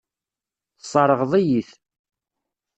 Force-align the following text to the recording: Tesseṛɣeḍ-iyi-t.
Tesseṛɣeḍ-iyi-t. 0.79 1.69